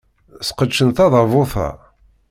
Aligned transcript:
Sqedcen 0.47 0.89
tadabut-a. 0.97 1.67